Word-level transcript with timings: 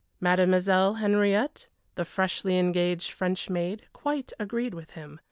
Mademoiselle 0.19 0.95
Henriette, 0.95 1.67
the 1.93 2.03
freshly 2.03 2.57
engaged 2.57 3.11
French 3.11 3.51
maid, 3.51 3.85
quite 3.93 4.33
agreed 4.39 4.73
with 4.73 4.89
him. 4.97 5.19